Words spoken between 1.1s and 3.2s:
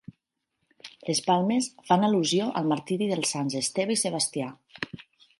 palmes fan al·lusió al martiri